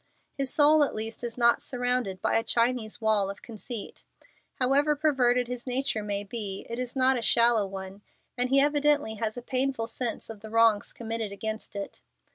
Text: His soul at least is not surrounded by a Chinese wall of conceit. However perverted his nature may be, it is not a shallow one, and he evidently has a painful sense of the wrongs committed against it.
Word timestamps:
His 0.33 0.51
soul 0.51 0.83
at 0.83 0.95
least 0.95 1.23
is 1.23 1.37
not 1.37 1.61
surrounded 1.61 2.23
by 2.23 2.35
a 2.35 2.43
Chinese 2.43 2.99
wall 2.99 3.29
of 3.29 3.43
conceit. 3.43 4.03
However 4.55 4.95
perverted 4.95 5.47
his 5.47 5.67
nature 5.67 6.01
may 6.01 6.23
be, 6.23 6.65
it 6.67 6.79
is 6.79 6.95
not 6.95 7.19
a 7.19 7.21
shallow 7.21 7.67
one, 7.67 8.01
and 8.35 8.49
he 8.49 8.59
evidently 8.59 9.13
has 9.21 9.37
a 9.37 9.43
painful 9.43 9.85
sense 9.85 10.27
of 10.27 10.39
the 10.39 10.49
wrongs 10.49 10.91
committed 10.91 11.31
against 11.31 11.75
it. 11.75 12.01